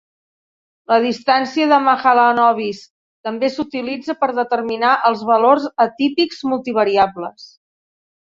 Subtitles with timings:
[0.91, 2.79] La distància de Mahalanobis
[3.27, 7.47] també s'utilitza per determinar els valors atípics multivariables.